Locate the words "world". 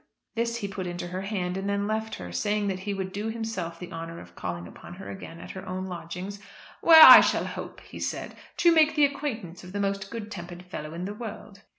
11.13-11.61